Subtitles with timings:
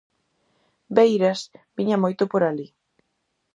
[0.95, 1.39] Beiras
[1.77, 2.67] viña moito por alí.